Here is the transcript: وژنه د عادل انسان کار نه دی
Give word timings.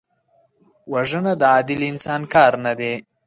وژنه 0.93 1.33
د 1.41 1.43
عادل 1.53 1.81
انسان 1.91 2.21
کار 2.33 2.53
نه 2.65 2.73
دی 2.79 2.93